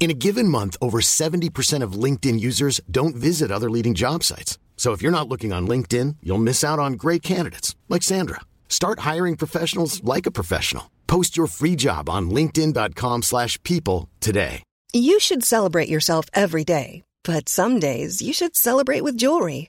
In 0.00 0.12
a 0.12 0.14
given 0.14 0.46
month, 0.46 0.76
over 0.80 1.00
70% 1.00 1.82
of 1.82 1.92
LinkedIn 2.04 2.38
users 2.38 2.80
don't 2.88 3.16
visit 3.16 3.50
other 3.50 3.68
leading 3.68 3.94
job 3.94 4.22
sites. 4.22 4.58
So 4.76 4.92
if 4.92 5.02
you're 5.02 5.18
not 5.18 5.28
looking 5.28 5.52
on 5.52 5.66
LinkedIn, 5.66 6.16
you'll 6.22 6.38
miss 6.38 6.62
out 6.64 6.78
on 6.78 6.92
great 6.92 7.22
candidates 7.22 7.74
like 7.88 8.04
Sandra. 8.04 8.40
Start 8.68 9.00
hiring 9.00 9.36
professionals 9.36 10.02
like 10.04 10.24
a 10.24 10.30
professional. 10.30 10.88
Post 11.08 11.36
your 11.36 11.48
free 11.48 11.74
job 11.74 12.08
on 12.08 12.30
linkedin.com/people 12.30 14.08
today. 14.20 14.62
You 14.94 15.20
should 15.20 15.44
celebrate 15.44 15.88
yourself 15.88 16.26
every 16.32 16.64
day, 16.64 17.02
but 17.24 17.48
some 17.48 17.78
days 17.78 18.22
you 18.22 18.32
should 18.32 18.56
celebrate 18.56 19.02
with 19.02 19.18
jewelry. 19.18 19.68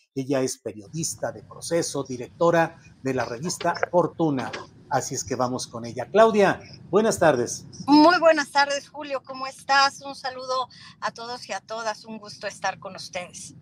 Ella 0.13 0.41
es 0.41 0.57
periodista 0.57 1.31
de 1.31 1.41
proceso, 1.41 2.03
directora 2.03 2.77
de 3.01 3.13
la 3.13 3.23
revista 3.23 3.73
Fortuna. 3.89 4.51
Así 4.89 5.15
es 5.15 5.23
que 5.23 5.37
vamos 5.37 5.67
con 5.67 5.85
ella. 5.85 6.09
Claudia, 6.11 6.59
buenas 6.89 7.17
tardes. 7.17 7.65
Muy 7.87 8.19
buenas 8.19 8.51
tardes, 8.51 8.89
Julio. 8.89 9.23
¿Cómo 9.23 9.47
estás? 9.47 10.01
Un 10.01 10.15
saludo 10.15 10.67
a 10.99 11.11
todos 11.11 11.47
y 11.47 11.53
a 11.53 11.61
todas. 11.61 12.03
Un 12.03 12.17
gusto 12.17 12.45
estar 12.45 12.77
con 12.79 12.97
ustedes. 12.97 13.55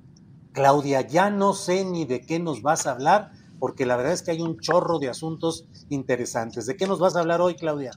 Claudia, 0.51 1.01
ya 1.01 1.29
no 1.29 1.53
sé 1.53 1.85
ni 1.85 2.05
de 2.05 2.25
qué 2.25 2.39
nos 2.39 2.63
vas 2.63 2.87
a 2.87 2.91
hablar, 2.91 3.31
porque 3.59 3.85
la 3.85 3.95
verdad 3.95 4.13
es 4.13 4.23
que 4.23 4.31
hay 4.31 4.41
un 4.41 4.59
chorro 4.59 4.97
de 4.97 5.09
asuntos 5.09 5.65
interesantes. 5.89 6.65
¿De 6.65 6.75
qué 6.75 6.87
nos 6.87 6.97
vas 6.97 7.15
a 7.15 7.19
hablar 7.19 7.41
hoy, 7.41 7.57
Claudia? 7.57 7.91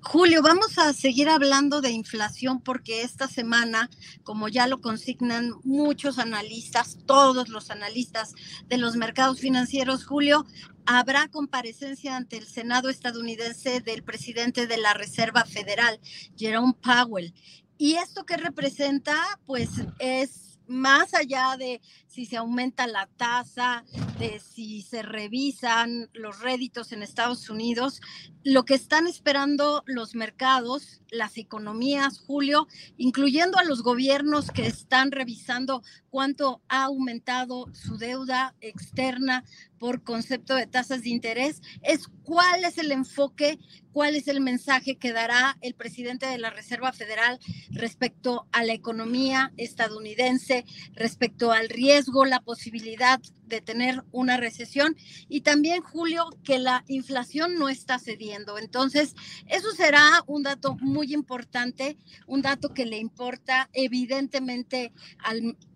Julio, 0.00 0.42
vamos 0.42 0.78
a 0.78 0.92
seguir 0.92 1.28
hablando 1.28 1.80
de 1.80 1.90
inflación 1.90 2.60
porque 2.60 3.02
esta 3.02 3.26
semana, 3.26 3.90
como 4.22 4.48
ya 4.48 4.66
lo 4.66 4.80
consignan 4.80 5.52
muchos 5.64 6.18
analistas, 6.18 6.98
todos 7.04 7.48
los 7.48 7.70
analistas 7.70 8.34
de 8.68 8.78
los 8.78 8.96
mercados 8.96 9.40
financieros, 9.40 10.06
Julio, 10.06 10.46
habrá 10.86 11.28
comparecencia 11.28 12.16
ante 12.16 12.38
el 12.38 12.46
Senado 12.46 12.88
estadounidense 12.88 13.80
del 13.80 14.04
presidente 14.04 14.66
de 14.66 14.78
la 14.78 14.94
Reserva 14.94 15.44
Federal, 15.44 16.00
Jerome 16.36 16.74
Powell. 16.80 17.34
¿Y 17.76 17.94
esto 17.94 18.24
qué 18.24 18.36
representa? 18.36 19.14
Pues 19.46 19.68
es 19.98 20.47
más 20.68 21.14
allá 21.14 21.56
de 21.58 21.80
si 22.06 22.26
se 22.26 22.36
aumenta 22.36 22.86
la 22.86 23.06
tasa, 23.16 23.84
de 24.18 24.40
si 24.40 24.82
se 24.82 25.02
revisan 25.02 26.10
los 26.12 26.40
réditos 26.40 26.92
en 26.92 27.02
Estados 27.02 27.48
Unidos, 27.50 28.00
lo 28.44 28.64
que 28.64 28.74
están 28.74 29.06
esperando 29.06 29.82
los 29.86 30.14
mercados, 30.14 31.00
las 31.10 31.36
economías, 31.38 32.18
Julio, 32.18 32.66
incluyendo 32.96 33.58
a 33.58 33.64
los 33.64 33.82
gobiernos 33.82 34.50
que 34.50 34.66
están 34.66 35.12
revisando 35.12 35.82
cuánto 36.10 36.62
ha 36.68 36.84
aumentado 36.84 37.66
su 37.72 37.98
deuda 37.98 38.54
externa 38.60 39.44
por 39.78 40.02
concepto 40.02 40.54
de 40.54 40.66
tasas 40.66 41.02
de 41.02 41.10
interés, 41.10 41.62
es 41.82 42.08
cuál 42.24 42.64
es 42.64 42.78
el 42.78 42.90
enfoque, 42.90 43.58
cuál 43.92 44.16
es 44.16 44.28
el 44.28 44.40
mensaje 44.40 44.96
que 44.96 45.12
dará 45.12 45.56
el 45.60 45.74
presidente 45.74 46.26
de 46.26 46.38
la 46.38 46.50
Reserva 46.50 46.92
Federal 46.92 47.38
respecto 47.70 48.46
a 48.52 48.64
la 48.64 48.72
economía 48.72 49.52
estadounidense, 49.56 50.57
respecto 50.92 51.52
al 51.52 51.68
riesgo, 51.68 52.24
la 52.24 52.40
posibilidad 52.40 53.20
de 53.46 53.60
tener 53.60 54.04
una 54.12 54.36
recesión 54.36 54.96
y 55.28 55.40
también, 55.40 55.82
Julio, 55.82 56.28
que 56.44 56.58
la 56.58 56.84
inflación 56.86 57.54
no 57.58 57.68
está 57.68 57.98
cediendo. 57.98 58.58
Entonces, 58.58 59.14
eso 59.46 59.70
será 59.72 60.22
un 60.26 60.42
dato 60.42 60.76
muy 60.80 61.12
importante, 61.12 61.98
un 62.26 62.42
dato 62.42 62.74
que 62.74 62.86
le 62.86 62.98
importa 62.98 63.70
evidentemente 63.72 64.92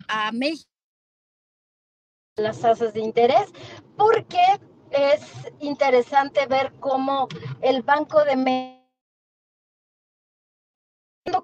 a 0.08 0.32
México 0.32 0.68
las 2.36 2.60
tasas 2.60 2.94
de 2.94 3.00
interés, 3.00 3.52
porque 3.96 4.40
es 4.90 5.20
interesante 5.60 6.46
ver 6.46 6.72
cómo 6.80 7.28
el 7.60 7.82
Banco 7.82 8.24
de 8.24 8.36
México 8.36 8.82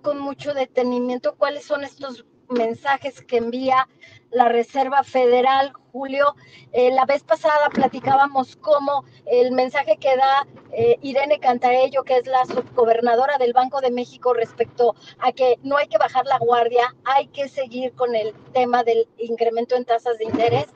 con 0.03 0.19
mucho 0.19 0.55
detenimiento 0.55 1.37
cuáles 1.37 1.65
son 1.65 1.85
estos 1.85 2.25
mensajes 2.49 3.21
que 3.23 3.39
envía 3.39 3.89
la 4.31 4.49
Reserva 4.49 5.03
Federal, 5.05 5.73
Julio. 5.93 6.35
Eh, 6.73 6.91
la 6.91 7.07
vez 7.07 7.23
pasada 7.23 7.69
platicábamos 7.71 8.57
cómo 8.57 9.05
el 9.27 9.53
mensaje 9.53 9.97
que 9.97 10.17
da 10.17 10.47
eh, 10.73 10.99
Irene 11.01 11.41
Cantarello, 11.41 12.05
que 12.05 12.19
es 12.19 12.27
la 12.27 12.45
subgobernadora 12.45 13.39
del 13.39 13.53
Banco 13.53 13.81
de 13.81 13.91
México, 13.91 14.35
respecto 14.35 14.95
a 15.19 15.33
que 15.33 15.59
no 15.63 15.77
hay 15.77 15.89
que 15.89 15.99
bajar 15.99 16.27
la 16.27 16.39
guardia, 16.39 16.95
hay 17.05 17.29
que 17.29 17.49
seguir 17.49 17.93
con 17.95 18.15
el 18.15 18.35
tema 18.53 18.85
del 18.85 19.09
incremento 19.19 19.77
en 19.77 19.85
tasas 19.85 20.19
de 20.19 20.25
interés. 20.25 20.67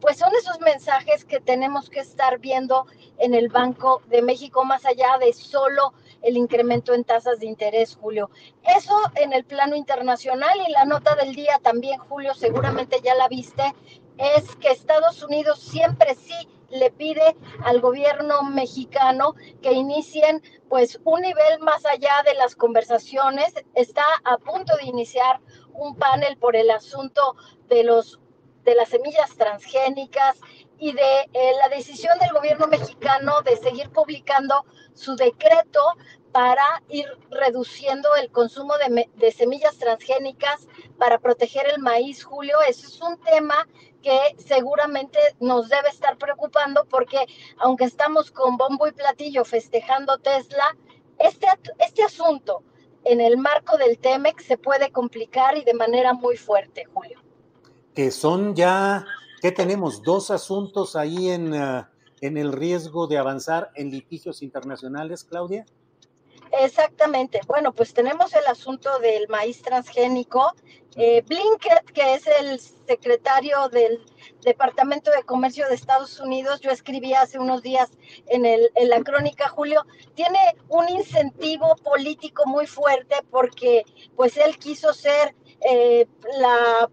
Pues 0.00 0.16
son 0.16 0.34
esos 0.34 0.60
mensajes 0.60 1.24
que 1.24 1.40
tenemos 1.40 1.90
que 1.90 2.00
estar 2.00 2.38
viendo 2.38 2.86
en 3.18 3.34
el 3.34 3.48
Banco 3.48 4.02
de 4.08 4.22
México, 4.22 4.64
más 4.64 4.86
allá 4.86 5.18
de 5.18 5.32
solo 5.32 5.92
el 6.22 6.36
incremento 6.36 6.94
en 6.94 7.04
tasas 7.04 7.40
de 7.40 7.46
interés, 7.46 7.96
Julio. 8.00 8.30
Eso 8.62 8.94
en 9.16 9.32
el 9.32 9.44
plano 9.44 9.76
internacional 9.76 10.58
y 10.66 10.72
la 10.72 10.84
nota 10.84 11.14
del 11.16 11.34
día 11.34 11.58
también, 11.62 11.98
Julio, 11.98 12.34
seguramente 12.34 13.00
ya 13.02 13.14
la 13.14 13.28
viste, 13.28 13.74
es 14.16 14.54
que 14.56 14.70
Estados 14.70 15.22
Unidos 15.22 15.60
siempre 15.60 16.14
sí 16.14 16.48
le 16.70 16.90
pide 16.90 17.36
al 17.64 17.80
gobierno 17.80 18.42
mexicano 18.42 19.34
que 19.60 19.72
inicien 19.72 20.42
pues 20.68 21.00
un 21.04 21.22
nivel 21.22 21.58
más 21.60 21.84
allá 21.84 22.22
de 22.24 22.34
las 22.34 22.54
conversaciones. 22.54 23.52
Está 23.74 24.04
a 24.24 24.38
punto 24.38 24.76
de 24.76 24.84
iniciar 24.84 25.40
un 25.72 25.96
panel 25.96 26.36
por 26.36 26.56
el 26.56 26.70
asunto 26.70 27.36
de 27.68 27.82
los 27.82 28.20
de 28.64 28.74
las 28.74 28.88
semillas 28.88 29.34
transgénicas 29.36 30.38
y 30.78 30.92
de 30.92 31.20
eh, 31.32 31.52
la 31.58 31.68
decisión 31.68 32.18
del 32.18 32.32
gobierno 32.32 32.66
mexicano 32.66 33.42
de 33.42 33.56
seguir 33.56 33.90
publicando 33.90 34.64
su 34.94 35.14
decreto 35.14 35.80
para 36.32 36.82
ir 36.88 37.06
reduciendo 37.30 38.14
el 38.16 38.30
consumo 38.30 38.74
de, 38.78 39.32
semillas 39.32 39.76
transgénicas 39.78 40.68
para 40.98 41.18
proteger 41.18 41.66
el 41.68 41.80
maíz, 41.80 42.24
Julio. 42.24 42.58
Eso 42.68 42.86
es 42.86 43.00
un 43.00 43.18
tema 43.20 43.68
que 44.02 44.18
seguramente 44.38 45.18
nos 45.40 45.68
debe 45.68 45.88
estar 45.88 46.16
preocupando 46.16 46.86
porque 46.86 47.26
aunque 47.58 47.84
estamos 47.84 48.30
con 48.30 48.56
bombo 48.56 48.86
y 48.86 48.92
platillo 48.92 49.44
festejando 49.44 50.18
Tesla, 50.18 50.76
este, 51.18 51.46
este 51.78 52.02
asunto 52.04 52.62
en 53.04 53.20
el 53.20 53.36
marco 53.36 53.76
del 53.76 53.98
TEMEC 53.98 54.40
se 54.40 54.56
puede 54.56 54.90
complicar 54.90 55.56
y 55.56 55.64
de 55.64 55.74
manera 55.74 56.12
muy 56.12 56.36
fuerte, 56.36 56.84
Julio. 56.84 57.19
Que 58.00 58.10
son 58.10 58.56
ya, 58.56 59.04
¿qué 59.42 59.52
tenemos? 59.52 60.02
Dos 60.02 60.30
asuntos 60.30 60.96
ahí 60.96 61.28
en, 61.28 61.52
uh, 61.52 61.84
en 62.22 62.38
el 62.38 62.50
riesgo 62.50 63.06
de 63.06 63.18
avanzar 63.18 63.72
en 63.74 63.90
litigios 63.90 64.40
internacionales, 64.40 65.22
Claudia. 65.22 65.66
Exactamente. 66.50 67.42
Bueno, 67.46 67.74
pues 67.74 67.92
tenemos 67.92 68.32
el 68.32 68.46
asunto 68.46 68.88
del 69.00 69.28
maíz 69.28 69.60
transgénico. 69.60 70.54
Eh, 70.96 71.22
Blinket, 71.28 71.90
que 71.92 72.14
es 72.14 72.26
el 72.26 72.58
secretario 72.58 73.68
del 73.68 74.02
Departamento 74.44 75.10
de 75.10 75.22
Comercio 75.22 75.68
de 75.68 75.74
Estados 75.74 76.20
Unidos, 76.20 76.62
yo 76.62 76.70
escribí 76.70 77.12
hace 77.12 77.38
unos 77.38 77.60
días 77.60 77.90
en, 78.28 78.46
el, 78.46 78.70
en 78.76 78.88
la 78.88 79.02
crónica, 79.02 79.50
Julio, 79.50 79.84
tiene 80.14 80.38
un 80.68 80.88
incentivo 80.88 81.76
político 81.84 82.44
muy 82.46 82.66
fuerte 82.66 83.16
porque 83.30 83.84
pues 84.16 84.38
él 84.38 84.56
quiso 84.56 84.94
ser 84.94 85.34
eh, 85.60 86.06
la 86.38 86.88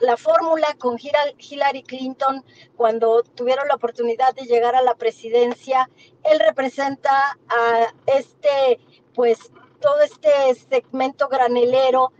la 0.00 0.16
fórmula 0.16 0.74
con 0.78 0.96
Hillary 0.98 1.82
Clinton 1.82 2.44
cuando 2.76 3.22
tuvieron 3.22 3.68
la 3.68 3.74
oportunidad 3.74 4.34
de 4.34 4.44
llegar 4.44 4.74
a 4.74 4.82
la 4.82 4.94
presidencia. 4.94 5.90
Él 6.24 6.38
representa 6.40 7.38
a 7.48 7.92
este, 8.06 8.78
pues, 9.14 9.38
todo 9.80 10.00
este 10.00 10.30
segmento 10.68 11.28
granelero 11.28 12.12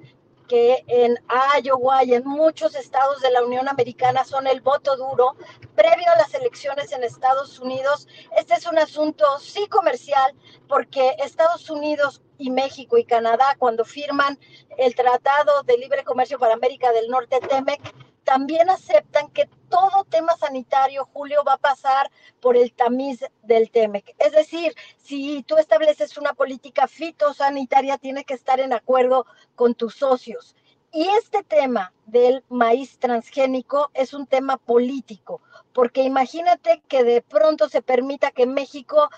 que 0.49 0.85
en 0.89 1.17
Iowa 1.63 2.05
y 2.05 2.15
en 2.15 2.25
muchos 2.27 2.75
estados 2.75 3.21
de 3.21 3.31
la 3.31 3.45
Unión 3.45 3.69
Americana 3.69 4.25
son 4.25 4.47
el 4.47 4.61
voto 4.61 4.97
duro 4.97 5.37
previo 5.77 6.11
a 6.11 6.17
las 6.17 6.35
elecciones 6.35 6.91
en 6.93 7.05
Estados 7.05 7.61
Unidos. 7.61 8.09
Este 8.37 8.55
es 8.55 8.67
un 8.67 8.79
asunto 8.79 9.25
sí 9.41 9.69
comercial 9.69 10.35
porque 10.67 11.15
Estados 11.19 11.71
Unidos 11.71 12.23
y 12.39 12.51
México 12.51 12.99
y 12.99 13.05
Canadá 13.05 13.55
cuando 13.59 13.85
firman 13.85 14.39
el 14.79 14.95
Tratado 14.95 15.63
de 15.65 15.77
Libre 15.77 16.05
Comercio 16.05 16.39
para 16.39 16.55
América 16.55 16.93
del 16.93 17.09
Norte, 17.09 17.39
TEMEC, 17.41 17.81
también 18.29 18.69
aceptan 18.69 19.31
que 19.31 19.49
todo 19.71 20.05
tema 20.05 20.37
sanitario, 20.37 21.09
Julio, 21.15 21.43
va 21.45 21.55
a 21.55 21.57
pasar 21.57 22.11
por 22.41 22.59
el 22.59 22.75
tamiz 22.75 23.25
del 23.43 23.71
TEMEC. 23.71 24.15
Es 24.19 24.33
decir, 24.33 24.75
si 24.99 25.43
tú 25.45 25.57
estableces 25.57 26.19
una 26.19 26.35
política 26.35 26.89
fitosanitaria, 26.89 27.97
tiene 27.97 28.25
que 28.25 28.35
estar 28.35 28.61
en 28.61 28.75
acuerdo 28.75 29.25
con 29.55 29.75
tus 29.75 29.95
socios. 29.95 30.55
Y 30.93 31.09
este 31.09 31.43
tema 31.43 31.95
del 32.05 32.45
maíz 32.51 32.99
transgénico 32.99 33.91
es 33.95 34.13
un 34.13 34.27
tema 34.27 34.59
político, 34.59 35.41
porque 35.73 36.03
imagínate 36.03 36.83
que 36.87 37.05
de 37.05 37.23
pronto 37.23 37.71
se 37.71 37.81
permita 37.81 38.31
que 38.31 38.45
México 38.45 39.09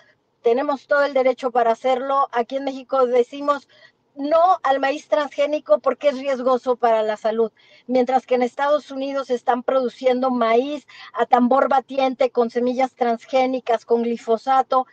tenemos 0.40 0.86
todo 0.86 1.02
el 1.02 1.14
derecho 1.14 1.50
para 1.50 1.72
hacerlo. 1.72 2.28
Aquí 2.30 2.56
en 2.56 2.64
México 2.64 3.06
decimos 3.06 3.68
no 4.14 4.58
al 4.62 4.80
maíz 4.80 5.08
transgénico 5.08 5.78
porque 5.78 6.08
es 6.08 6.18
riesgoso 6.18 6.76
para 6.76 7.02
la 7.02 7.16
salud, 7.16 7.52
mientras 7.86 8.26
que 8.26 8.34
en 8.34 8.42
Estados 8.42 8.90
Unidos 8.90 9.30
están 9.30 9.62
produciendo 9.62 10.30
maíz 10.30 10.86
a 11.12 11.26
tambor 11.26 11.68
batiente 11.68 12.30
con 12.30 12.50
semillas 12.50 12.94
transgénicas, 12.94 13.84
con 13.84 14.02
glifosato. 14.02 14.86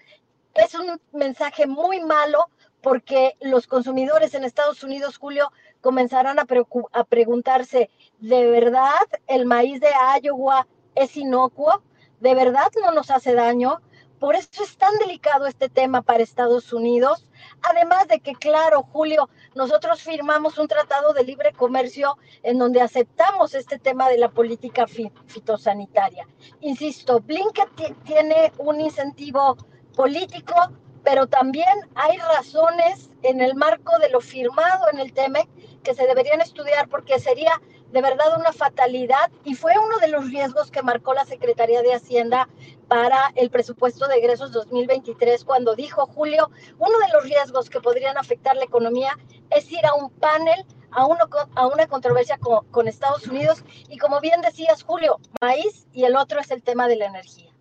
Es 0.54 0.74
un 0.76 1.00
mensaje 1.12 1.68
muy 1.68 2.02
malo 2.02 2.50
porque 2.82 3.36
los 3.42 3.68
consumidores 3.68 4.34
en 4.34 4.44
Estados 4.44 4.84
Unidos, 4.84 5.18
Julio, 5.18 5.52
comenzarán 5.82 6.40
a, 6.40 6.46
a 6.94 7.04
preguntarse, 7.04 7.90
¿de 8.20 8.50
verdad 8.50 9.06
el 9.28 9.46
maíz 9.46 9.82
de 9.82 9.90
Iowa 10.22 10.68
es 10.96 11.18
inocuo? 11.18 11.82
¿De 12.20 12.34
verdad 12.34 12.72
no 12.82 12.92
nos 12.92 13.12
hace 13.12 13.34
daño? 13.34 13.82
Por 14.20 14.36
eso 14.36 14.64
es 14.64 14.78
tan 14.78 14.98
delicado 14.98 15.46
este 15.46 15.70
tema 15.70 16.02
para 16.02 16.24
Estados 16.24 16.74
Unidos. 16.74 17.30
Además 17.62 18.08
de 18.08 18.20
que, 18.20 18.34
claro, 18.34 18.84
Julio, 18.84 19.30
nosotros 19.56 20.02
firmamos 20.02 20.58
un 20.58 20.68
tratado 20.68 21.14
de 21.14 21.24
libre 21.24 21.52
comercio 21.54 22.18
en 22.44 22.58
donde 22.58 22.82
aceptamos 22.82 23.54
este 23.56 23.80
tema 23.80 24.10
de 24.10 24.18
la 24.18 24.30
política 24.30 24.86
fitosanitaria. 24.88 26.28
Insisto, 26.62 27.20
Blinket 27.20 27.70
tiene 28.04 28.52
un 28.58 28.80
incentivo 28.80 29.58
político, 29.96 30.56
pero 31.04 31.28
también 31.28 31.78
hay 31.96 32.18
razones 32.18 33.10
en 33.24 33.42
el 33.42 33.56
marco 33.56 33.98
de 34.00 34.10
lo 34.10 34.22
firmado 34.22 34.90
en 34.92 35.00
el 35.00 35.14
TEMEC 35.14 35.48
que 35.84 35.94
se 35.94 36.06
deberían 36.06 36.42
estudiar 36.42 36.88
porque 36.90 37.20
sería 37.20 37.62
de 37.92 38.02
verdad 38.02 38.38
una 38.38 38.52
fatalidad 38.52 39.32
y 39.44 39.56
fue 39.56 39.74
uno 39.78 39.98
de 40.00 40.10
los 40.10 40.30
riesgos 40.30 40.72
que 40.72 40.82
marcó 40.82 41.14
la 41.14 41.26
Secretaría 41.26 41.82
de 41.82 41.94
Hacienda 41.94 42.48
para 42.88 43.32
el 43.36 43.50
presupuesto 43.50 44.08
de 44.08 44.18
egresos 44.18 44.52
2023 44.52 45.44
cuando 45.44 45.76
dijo 45.76 46.06
Julio, 46.08 46.50
uno 46.80 47.00
de 47.00 47.14
los 47.14 47.24
riesgos 47.24 47.70
que 47.70 47.80
podrían 47.80 48.18
afectar 48.18 48.56
la 48.56 48.66
economía 48.66 49.18
es 49.50 49.72
ir 49.72 49.86
a 49.86 49.94
un 49.94 50.10
panel, 50.10 50.66
a, 50.92 51.06
uno, 51.06 51.26
a 51.56 51.68
una 51.68 51.88
controversia 51.88 52.38
con, 52.38 52.88
Estados 52.88 53.28
Unidos 53.28 53.64
y 53.90 53.98
como 53.98 54.20
bien 54.22 54.42
decías 54.42 54.84
Julio, 54.84 55.20
maíz 55.42 55.88
y 55.94 56.04
el 56.04 56.16
otro 56.16 56.40
es 56.40 56.52
el 56.52 56.64
tema 56.64 56.88
de 56.88 56.96
la 56.98 57.06
energía. 57.08 57.52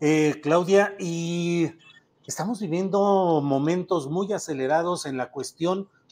Eh, 0.00 0.40
Claudia, 0.42 0.94
y 0.98 1.72
estamos 2.26 2.60
viviendo 2.60 3.40
momentos 3.42 4.08
muy 4.08 4.32
acelerados 4.32 5.06
en 5.06 5.16
la 5.16 5.30
cuestión 5.30 5.88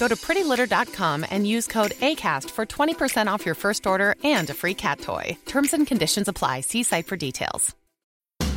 Go 0.00 0.08
to 0.08 0.16
prettylitter.com 0.16 1.26
and 1.30 1.46
use 1.46 1.66
code 1.66 1.90
ACAST 1.90 2.48
for 2.48 2.64
20% 2.64 3.26
off 3.26 3.44
your 3.44 3.54
first 3.54 3.86
order 3.86 4.14
and 4.24 4.48
a 4.48 4.54
free 4.54 4.72
cat 4.72 5.00
toy. 5.02 5.36
Terms 5.44 5.74
and 5.74 5.86
conditions 5.86 6.26
apply. 6.26 6.62
See 6.62 6.82
site 6.82 7.06
for 7.06 7.18
details. 7.18 7.76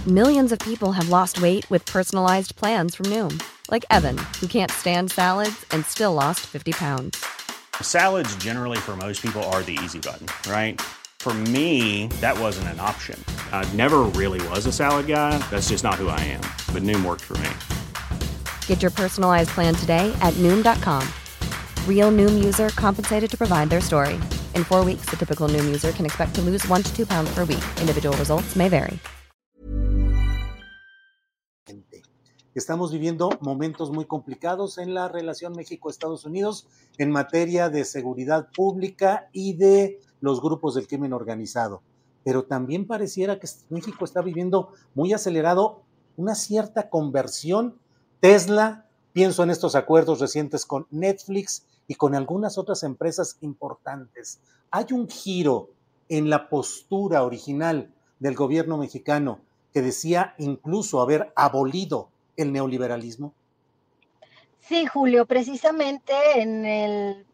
Millions 0.07 0.53
of 0.53 0.59
people 0.59 0.93
have 0.93 1.09
lost 1.09 1.41
weight 1.41 1.69
with 1.69 1.85
personalized 1.85 2.55
plans 2.55 2.95
from 2.95 3.07
Noom, 3.07 3.43
like 3.69 3.85
Evan, 3.89 4.17
who 4.39 4.47
can't 4.47 4.71
stand 4.71 5.11
salads 5.11 5.65
and 5.71 5.85
still 5.85 6.13
lost 6.13 6.41
50 6.41 6.71
pounds. 6.73 7.25
Salads, 7.81 8.33
generally, 8.37 8.77
for 8.77 8.95
most 8.95 9.21
people, 9.21 9.43
are 9.51 9.63
the 9.63 9.77
easy 9.83 9.99
button, 9.99 10.27
right? 10.49 10.79
For 11.19 11.33
me, 11.33 12.07
that 12.21 12.39
wasn't 12.39 12.69
an 12.69 12.79
option. 12.79 13.21
I 13.51 13.69
never 13.73 13.99
really 14.15 14.45
was 14.47 14.65
a 14.65 14.71
salad 14.71 15.07
guy. 15.07 15.37
That's 15.49 15.67
just 15.69 15.83
not 15.83 15.95
who 15.95 16.07
I 16.07 16.19
am. 16.21 16.45
But 16.73 16.83
Noom 16.83 17.03
worked 17.03 17.23
for 17.23 17.37
me. 17.37 17.49
Get 18.67 18.81
your 18.81 18.91
personalized 18.91 19.49
plan 19.51 19.75
today 19.75 20.15
at 20.21 20.33
Noom.com. 20.35 21.07
Real 21.87 22.11
Noom 22.11 22.43
user 22.43 22.69
compensated 22.69 23.29
to 23.31 23.37
provide 23.37 23.69
their 23.69 23.81
story. 23.81 24.15
In 24.55 24.63
four 24.63 24.83
weeks, 24.85 25.05
the 25.09 25.15
typical 25.15 25.47
Noom 25.47 25.65
user 25.65 25.91
can 25.91 26.05
expect 26.05 26.35
to 26.35 26.41
lose 26.41 26.67
one 26.67 26.83
to 26.83 26.95
two 26.95 27.05
pounds 27.05 27.33
per 27.33 27.45
week. 27.45 27.63
Individual 27.79 28.15
results 28.17 28.55
may 28.55 28.69
vary. 28.69 28.99
Estamos 32.55 32.91
viviendo 32.91 33.31
momentos 33.41 33.89
muy 33.91 34.05
complicados 34.05 34.77
en 34.77 34.93
la 34.93 35.07
relación 35.07 35.53
México-Estados 35.53 36.23
Unidos 36.23 36.67
en 36.99 37.09
materia 37.09 37.69
de 37.69 37.83
seguridad 37.83 38.49
pública 38.55 39.27
y 39.33 39.55
de 39.55 39.99
los 40.21 40.39
grupos 40.39 40.75
del 40.75 40.87
crimen 40.87 41.13
organizado. 41.13 41.81
Pero 42.23 42.43
también 42.43 42.85
pareciera 42.85 43.39
que 43.39 43.47
México 43.69 44.05
está 44.05 44.21
viviendo 44.21 44.69
muy 44.93 45.13
acelerado 45.13 45.81
una 46.15 46.35
cierta 46.35 46.89
conversión. 46.91 47.79
Tesla, 48.19 48.85
pienso 49.13 49.43
en 49.43 49.49
estos 49.49 49.73
acuerdos 49.73 50.19
recientes 50.19 50.65
con 50.65 50.85
Netflix 50.91 51.65
y 51.87 51.95
con 51.95 52.15
algunas 52.15 52.57
otras 52.57 52.83
empresas 52.83 53.37
importantes. 53.41 54.39
Hay 54.71 54.85
un 54.91 55.07
giro 55.07 55.69
en 56.09 56.29
la 56.29 56.49
postura 56.49 57.23
original 57.23 57.93
del 58.19 58.35
gobierno 58.35 58.77
mexicano 58.77 59.39
que 59.73 59.81
decía 59.81 60.35
incluso 60.37 61.01
haber 61.01 61.33
abolido 61.35 62.09
el 62.37 62.51
neoliberalismo. 62.51 63.33
Sí, 64.59 64.85
Julio, 64.85 65.25
precisamente 65.25 66.13
en 66.35 66.65
el 66.65 67.25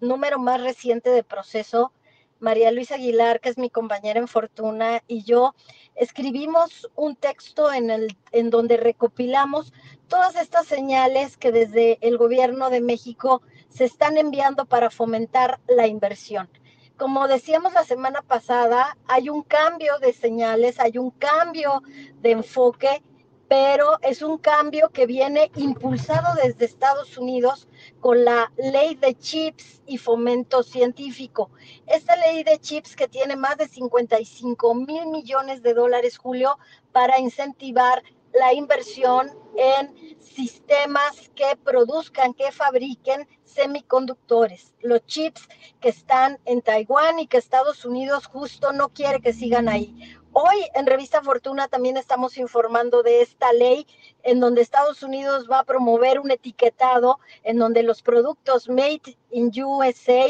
número 0.00 0.38
más 0.38 0.60
reciente 0.60 1.10
de 1.10 1.24
proceso 1.24 1.92
María 2.40 2.70
Luisa 2.70 2.94
Aguilar, 2.94 3.40
que 3.40 3.48
es 3.48 3.58
mi 3.58 3.70
compañera 3.70 4.20
en 4.20 4.28
Fortuna, 4.28 5.02
y 5.06 5.22
yo 5.24 5.54
escribimos 5.96 6.88
un 6.94 7.16
texto 7.16 7.72
en, 7.72 7.90
el, 7.90 8.16
en 8.32 8.50
donde 8.50 8.76
recopilamos 8.76 9.72
todas 10.06 10.36
estas 10.36 10.66
señales 10.66 11.36
que 11.36 11.52
desde 11.52 11.98
el 12.00 12.16
gobierno 12.16 12.70
de 12.70 12.80
México 12.80 13.42
se 13.68 13.84
están 13.84 14.16
enviando 14.16 14.66
para 14.66 14.90
fomentar 14.90 15.60
la 15.66 15.86
inversión. 15.86 16.48
Como 16.96 17.28
decíamos 17.28 17.74
la 17.74 17.84
semana 17.84 18.22
pasada, 18.22 18.96
hay 19.06 19.28
un 19.28 19.42
cambio 19.42 19.98
de 20.00 20.12
señales, 20.12 20.80
hay 20.80 20.98
un 20.98 21.10
cambio 21.10 21.82
de 22.20 22.32
enfoque 22.32 23.02
pero 23.48 23.98
es 24.02 24.20
un 24.20 24.36
cambio 24.38 24.90
que 24.90 25.06
viene 25.06 25.50
impulsado 25.56 26.34
desde 26.42 26.66
Estados 26.66 27.16
Unidos 27.16 27.66
con 28.00 28.24
la 28.24 28.52
ley 28.56 28.94
de 28.94 29.14
chips 29.14 29.80
y 29.86 29.96
fomento 29.96 30.62
científico. 30.62 31.50
Esta 31.86 32.14
ley 32.16 32.44
de 32.44 32.58
chips 32.58 32.94
que 32.94 33.08
tiene 33.08 33.36
más 33.36 33.56
de 33.56 33.68
55 33.68 34.74
mil 34.74 35.06
millones 35.06 35.62
de 35.62 35.72
dólares, 35.72 36.18
Julio, 36.18 36.58
para 36.92 37.18
incentivar 37.18 38.02
la 38.34 38.52
inversión 38.52 39.30
en 39.56 40.18
sistemas 40.20 41.30
que 41.34 41.56
produzcan, 41.64 42.34
que 42.34 42.52
fabriquen 42.52 43.26
semiconductores, 43.44 44.74
los 44.80 45.04
chips 45.06 45.48
que 45.80 45.88
están 45.88 46.38
en 46.44 46.60
Taiwán 46.60 47.18
y 47.18 47.26
que 47.26 47.38
Estados 47.38 47.84
Unidos 47.84 48.26
justo 48.26 48.72
no 48.72 48.90
quiere 48.90 49.20
que 49.20 49.32
sigan 49.32 49.68
ahí. 49.68 50.17
Hoy 50.32 50.68
en 50.74 50.86
Revista 50.86 51.22
Fortuna 51.22 51.68
también 51.68 51.96
estamos 51.96 52.36
informando 52.36 53.02
de 53.02 53.22
esta 53.22 53.52
ley 53.52 53.86
en 54.22 54.40
donde 54.40 54.60
Estados 54.60 55.02
Unidos 55.02 55.48
va 55.50 55.60
a 55.60 55.64
promover 55.64 56.20
un 56.20 56.30
etiquetado 56.30 57.18
en 57.44 57.58
donde 57.58 57.82
los 57.82 58.02
productos 58.02 58.68
made 58.68 59.16
in 59.30 59.50
USA 59.64 60.26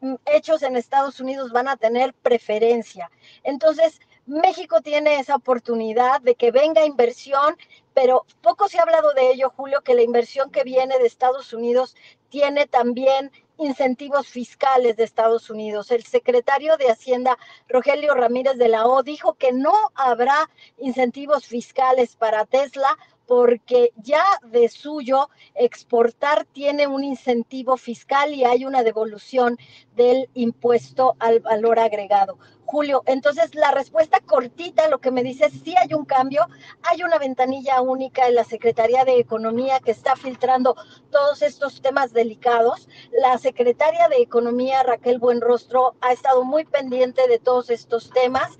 mm, 0.00 0.14
hechos 0.26 0.62
en 0.62 0.76
Estados 0.76 1.20
Unidos 1.20 1.52
van 1.52 1.68
a 1.68 1.76
tener 1.76 2.14
preferencia. 2.14 3.10
Entonces, 3.42 4.00
México 4.26 4.80
tiene 4.80 5.18
esa 5.18 5.36
oportunidad 5.36 6.22
de 6.22 6.34
que 6.34 6.50
venga 6.50 6.86
inversión, 6.86 7.56
pero 7.92 8.24
poco 8.40 8.68
se 8.68 8.78
ha 8.78 8.82
hablado 8.82 9.12
de 9.12 9.30
ello, 9.30 9.52
Julio, 9.54 9.82
que 9.82 9.94
la 9.94 10.02
inversión 10.02 10.50
que 10.50 10.64
viene 10.64 10.98
de 10.98 11.06
Estados 11.06 11.52
Unidos 11.52 11.94
tiene 12.30 12.66
también 12.66 13.30
incentivos 13.58 14.28
fiscales 14.28 14.96
de 14.96 15.04
Estados 15.04 15.50
Unidos. 15.50 15.90
El 15.90 16.04
secretario 16.04 16.76
de 16.76 16.90
Hacienda, 16.90 17.38
Rogelio 17.68 18.14
Ramírez 18.14 18.56
de 18.56 18.68
la 18.68 18.86
O, 18.86 19.02
dijo 19.02 19.34
que 19.34 19.52
no 19.52 19.74
habrá 19.94 20.50
incentivos 20.78 21.46
fiscales 21.46 22.16
para 22.16 22.44
Tesla 22.44 22.96
porque 23.26 23.92
ya 23.96 24.24
de 24.42 24.68
suyo 24.68 25.30
exportar 25.54 26.44
tiene 26.44 26.86
un 26.86 27.04
incentivo 27.04 27.76
fiscal 27.76 28.34
y 28.34 28.44
hay 28.44 28.66
una 28.66 28.82
devolución 28.82 29.56
del 29.96 30.28
impuesto 30.34 31.16
al 31.18 31.40
valor 31.40 31.78
agregado. 31.78 32.38
Julio, 32.66 33.02
entonces 33.06 33.54
la 33.54 33.70
respuesta 33.70 34.20
cortita, 34.20 34.88
lo 34.88 34.98
que 34.98 35.10
me 35.10 35.22
dice, 35.22 35.50
sí 35.50 35.74
hay 35.76 35.94
un 35.94 36.04
cambio, 36.04 36.46
hay 36.82 37.02
una 37.02 37.18
ventanilla 37.18 37.80
única 37.80 38.26
en 38.26 38.34
la 38.34 38.44
Secretaría 38.44 39.04
de 39.04 39.18
Economía 39.18 39.80
que 39.80 39.90
está 39.90 40.16
filtrando 40.16 40.74
todos 41.10 41.42
estos 41.42 41.82
temas 41.82 42.12
delicados. 42.12 42.88
La 43.12 43.38
secretaria 43.38 44.08
de 44.08 44.22
Economía, 44.22 44.82
Raquel 44.82 45.18
Buenrostro, 45.18 45.94
ha 46.00 46.12
estado 46.12 46.44
muy 46.44 46.64
pendiente 46.64 47.28
de 47.28 47.38
todos 47.38 47.70
estos 47.70 48.10
temas, 48.10 48.58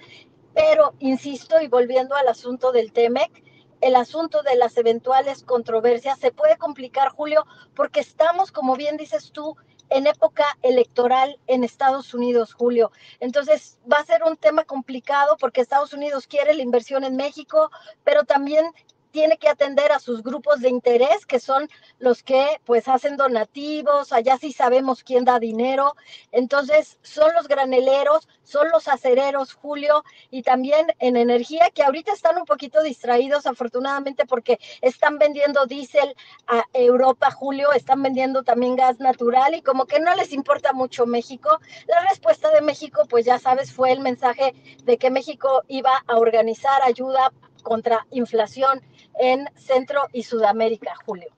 pero 0.54 0.94
insisto, 1.00 1.60
y 1.60 1.68
volviendo 1.68 2.14
al 2.14 2.28
asunto 2.28 2.72
del 2.72 2.92
TEMEC, 2.92 3.42
el 3.80 3.96
asunto 3.96 4.42
de 4.42 4.56
las 4.56 4.76
eventuales 4.78 5.42
controversias 5.42 6.18
se 6.18 6.32
puede 6.32 6.56
complicar, 6.56 7.10
Julio, 7.10 7.44
porque 7.74 8.00
estamos, 8.00 8.50
como 8.50 8.76
bien 8.76 8.96
dices 8.96 9.30
tú, 9.32 9.56
en 9.90 10.06
época 10.06 10.44
electoral 10.62 11.38
en 11.46 11.64
Estados 11.64 12.14
Unidos, 12.14 12.54
Julio. 12.54 12.90
Entonces 13.20 13.78
va 13.90 13.98
a 13.98 14.04
ser 14.04 14.22
un 14.24 14.36
tema 14.36 14.64
complicado 14.64 15.36
porque 15.38 15.60
Estados 15.60 15.92
Unidos 15.92 16.26
quiere 16.26 16.54
la 16.54 16.62
inversión 16.62 17.04
en 17.04 17.16
México, 17.16 17.70
pero 18.02 18.24
también 18.24 18.66
tiene 19.14 19.38
que 19.38 19.48
atender 19.48 19.92
a 19.92 20.00
sus 20.00 20.24
grupos 20.24 20.60
de 20.60 20.68
interés, 20.68 21.24
que 21.24 21.38
son 21.38 21.70
los 22.00 22.24
que 22.24 22.60
pues 22.64 22.88
hacen 22.88 23.16
donativos, 23.16 24.12
allá 24.12 24.36
sí 24.38 24.52
sabemos 24.52 25.04
quién 25.04 25.24
da 25.24 25.38
dinero, 25.38 25.94
entonces 26.32 26.98
son 27.02 27.32
los 27.32 27.46
graneleros, 27.46 28.28
son 28.42 28.68
los 28.72 28.88
acereros, 28.88 29.52
Julio, 29.52 30.02
y 30.32 30.42
también 30.42 30.88
en 30.98 31.16
energía, 31.16 31.70
que 31.72 31.84
ahorita 31.84 32.12
están 32.12 32.38
un 32.38 32.44
poquito 32.44 32.82
distraídos, 32.82 33.46
afortunadamente, 33.46 34.26
porque 34.26 34.58
están 34.82 35.18
vendiendo 35.18 35.64
diésel 35.66 36.16
a 36.48 36.64
Europa, 36.72 37.30
Julio, 37.30 37.70
están 37.70 38.02
vendiendo 38.02 38.42
también 38.42 38.74
gas 38.74 38.98
natural 38.98 39.54
y 39.54 39.62
como 39.62 39.86
que 39.86 40.00
no 40.00 40.12
les 40.16 40.32
importa 40.32 40.72
mucho 40.72 41.06
México. 41.06 41.60
La 41.86 42.00
respuesta 42.08 42.50
de 42.50 42.62
México, 42.62 43.04
pues 43.08 43.24
ya 43.24 43.38
sabes, 43.38 43.72
fue 43.72 43.92
el 43.92 44.00
mensaje 44.00 44.56
de 44.82 44.98
que 44.98 45.12
México 45.12 45.62
iba 45.68 46.02
a 46.08 46.16
organizar 46.16 46.82
ayuda 46.82 47.30
contra 47.64 48.06
inflación 48.12 48.80
en 49.18 49.48
Centro 49.56 50.02
y 50.12 50.22
Sudamérica, 50.22 50.94
Julio. 51.04 51.30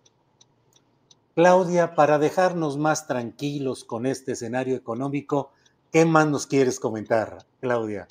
Claudia, 1.34 1.94
para 1.94 2.18
dejarnos 2.18 2.76
más 2.76 3.06
tranquilos 3.06 3.84
con 3.84 4.06
este 4.06 4.32
escenario 4.32 4.76
económico, 4.76 5.52
¿qué 5.92 6.04
más 6.04 6.26
nos 6.26 6.46
quieres 6.46 6.80
comentar, 6.80 7.38
Claudia? 7.60 8.08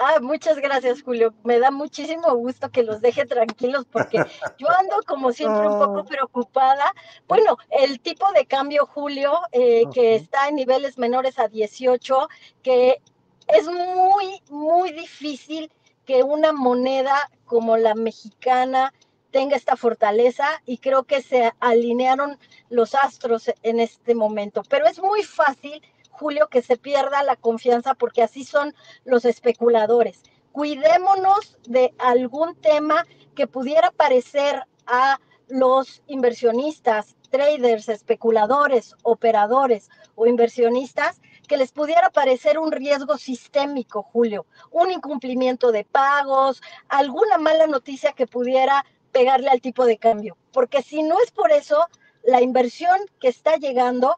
Ah, 0.00 0.20
muchas 0.20 0.58
gracias, 0.58 1.02
Julio. 1.02 1.34
Me 1.42 1.58
da 1.58 1.72
muchísimo 1.72 2.32
gusto 2.36 2.70
que 2.70 2.84
los 2.84 3.00
deje 3.00 3.26
tranquilos 3.26 3.84
porque 3.90 4.24
yo 4.56 4.68
ando 4.70 4.96
como 5.04 5.32
siempre 5.32 5.66
un 5.66 5.78
poco 5.78 6.04
preocupada. 6.08 6.94
Bueno, 7.26 7.56
el 7.70 8.00
tipo 8.00 8.30
de 8.32 8.46
cambio, 8.46 8.86
Julio, 8.86 9.32
eh, 9.50 9.84
que 9.92 10.14
está 10.14 10.48
en 10.48 10.54
niveles 10.54 10.98
menores 10.98 11.38
a 11.40 11.48
18, 11.48 12.28
que 12.62 13.02
es 13.48 13.66
muy, 13.66 14.40
muy 14.50 14.92
difícil 14.92 15.72
que 16.08 16.22
una 16.22 16.54
moneda 16.54 17.30
como 17.44 17.76
la 17.76 17.94
mexicana 17.94 18.94
tenga 19.30 19.56
esta 19.56 19.76
fortaleza 19.76 20.46
y 20.64 20.78
creo 20.78 21.04
que 21.04 21.20
se 21.20 21.52
alinearon 21.60 22.38
los 22.70 22.94
astros 22.94 23.50
en 23.62 23.78
este 23.78 24.14
momento. 24.14 24.62
Pero 24.70 24.86
es 24.86 25.02
muy 25.02 25.22
fácil, 25.22 25.82
Julio, 26.10 26.48
que 26.48 26.62
se 26.62 26.78
pierda 26.78 27.22
la 27.24 27.36
confianza 27.36 27.92
porque 27.92 28.22
así 28.22 28.44
son 28.44 28.74
los 29.04 29.26
especuladores. 29.26 30.22
Cuidémonos 30.52 31.58
de 31.66 31.92
algún 31.98 32.54
tema 32.56 33.04
que 33.34 33.46
pudiera 33.46 33.90
parecer 33.90 34.62
a 34.86 35.20
los 35.48 36.00
inversionistas, 36.06 37.16
traders, 37.28 37.90
especuladores, 37.90 38.94
operadores 39.02 39.90
o 40.14 40.26
inversionistas 40.26 41.20
que 41.48 41.56
les 41.56 41.72
pudiera 41.72 42.10
parecer 42.10 42.58
un 42.58 42.70
riesgo 42.70 43.18
sistémico, 43.18 44.04
Julio, 44.04 44.46
un 44.70 44.92
incumplimiento 44.92 45.72
de 45.72 45.84
pagos, 45.84 46.62
alguna 46.88 47.38
mala 47.38 47.66
noticia 47.66 48.12
que 48.12 48.28
pudiera 48.28 48.84
pegarle 49.10 49.48
al 49.48 49.60
tipo 49.60 49.84
de 49.84 49.98
cambio. 49.98 50.36
Porque 50.52 50.82
si 50.82 51.02
no 51.02 51.18
es 51.20 51.32
por 51.32 51.50
eso, 51.50 51.88
la 52.22 52.40
inversión 52.42 52.98
que 53.18 53.28
está 53.28 53.56
llegando 53.56 54.16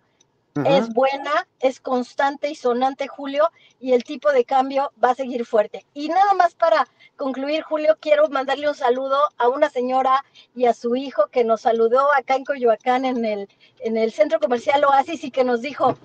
es 0.64 0.88
buena, 0.92 1.46
es 1.60 1.80
constante 1.80 2.50
y 2.50 2.54
sonante, 2.54 3.08
Julio, 3.08 3.48
y 3.78 3.92
el 3.92 4.04
tipo 4.04 4.32
de 4.32 4.44
cambio 4.44 4.92
va 5.02 5.10
a 5.10 5.14
seguir 5.14 5.46
fuerte. 5.46 5.86
Y 5.94 6.08
nada 6.08 6.34
más 6.34 6.54
para 6.54 6.86
concluir, 7.16 7.62
Julio, 7.62 7.96
quiero 8.00 8.28
mandarle 8.28 8.68
un 8.68 8.74
saludo 8.74 9.16
a 9.38 9.48
una 9.48 9.70
señora 9.70 10.24
y 10.54 10.66
a 10.66 10.74
su 10.74 10.96
hijo 10.96 11.28
que 11.30 11.44
nos 11.44 11.62
saludó 11.62 12.12
acá 12.12 12.34
en 12.36 12.44
Coyoacán 12.44 13.04
en 13.04 13.24
el, 13.24 13.48
en 13.80 13.96
el 13.96 14.12
centro 14.12 14.40
comercial 14.40 14.84
Oasis 14.84 15.24
y 15.24 15.30
que 15.30 15.44
nos 15.44 15.60
dijo, 15.60 15.96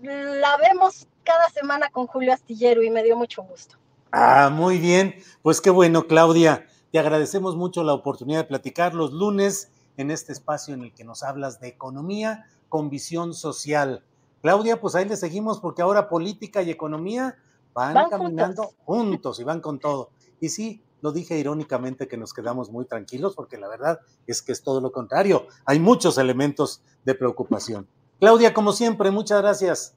la 0.00 0.56
vemos 0.56 1.06
cada 1.24 1.48
semana 1.50 1.88
con 1.90 2.06
Julio 2.06 2.32
Astillero 2.32 2.82
y 2.82 2.90
me 2.90 3.02
dio 3.02 3.16
mucho 3.16 3.42
gusto. 3.42 3.76
Ah, 4.12 4.48
muy 4.50 4.78
bien. 4.78 5.16
Pues 5.42 5.60
qué 5.60 5.70
bueno, 5.70 6.06
Claudia. 6.06 6.66
Te 6.92 6.98
agradecemos 6.98 7.56
mucho 7.56 7.82
la 7.82 7.92
oportunidad 7.92 8.40
de 8.40 8.44
platicar 8.44 8.94
los 8.94 9.12
lunes 9.12 9.70
en 9.96 10.10
este 10.10 10.32
espacio 10.32 10.74
en 10.74 10.84
el 10.84 10.94
que 10.94 11.04
nos 11.04 11.22
hablas 11.22 11.60
de 11.60 11.68
economía 11.68 12.46
con 12.68 12.90
visión 12.90 13.34
social. 13.34 14.04
Claudia, 14.42 14.80
pues 14.80 14.94
ahí 14.94 15.06
le 15.06 15.16
seguimos 15.16 15.60
porque 15.60 15.82
ahora 15.82 16.08
política 16.08 16.62
y 16.62 16.70
economía 16.70 17.36
van, 17.74 18.08
caminando 18.08 18.72
juntos. 18.84 19.40
y 19.40 19.44
van 19.44 19.60
con 19.60 19.78
todo. 19.78 20.10
Y 20.40 20.48
sí, 20.48 20.82
lo 21.00 21.12
dije 21.12 21.38
irónicamente 21.38 22.08
que 22.08 22.16
nos 22.16 22.32
quedamos 22.32 22.70
muy 22.70 22.84
tranquilos 22.84 23.34
porque 23.34 23.58
la 23.58 23.68
verdad 23.68 24.00
es 24.26 24.42
que 24.42 24.52
es 24.52 24.62
todo 24.62 24.80
lo 24.80 24.92
contrario. 24.92 25.46
Hay 25.64 25.78
muchos 25.78 26.18
elementos 26.18 26.82
de 27.04 27.14
preocupación. 27.14 27.86
Claudia, 28.18 28.54
como 28.54 28.72
siempre, 28.72 29.10
muchas 29.10 29.40
gracias. 29.42 29.94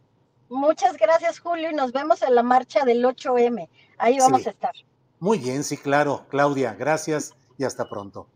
Muchas 0.49 0.97
gracias, 0.97 1.39
Julio, 1.39 1.69
y 1.71 1.75
nos 1.75 1.91
vemos 1.91 2.21
en 2.21 2.33
la 2.33 2.43
marcha 2.43 2.83
del 2.83 3.03
8M. 3.05 3.69
Ahí 3.97 4.17
vamos 4.17 4.47
a 4.47 4.49
estar. 4.49 4.73
Muy 5.19 5.37
bien, 5.37 5.63
sí, 5.63 5.77
claro. 5.77 6.25
Claudia, 6.29 6.73
gracias 6.73 7.33
y 7.57 7.65
hasta 7.65 7.87
pronto. 7.87 8.27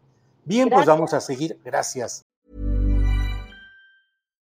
Bien, 0.46 0.70
pues 0.70 0.86
vamos 0.86 1.14
a 1.14 1.22
seguir. 1.22 1.60
Gracias. 1.64 2.24